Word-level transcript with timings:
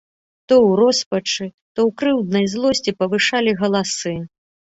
То 0.51 0.55
ў 0.61 0.71
роспачы, 0.79 1.47
то 1.75 1.79
ў 1.89 1.99
крыўднай 1.99 2.45
злосці 2.55 2.95
павышалі 3.03 3.55
галасы. 3.61 4.17